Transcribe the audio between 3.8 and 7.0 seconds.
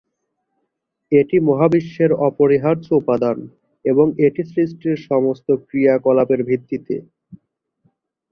এবং এটি সৃষ্টির সমস্ত ক্রিয়াকলাপের ভিত্তিতে।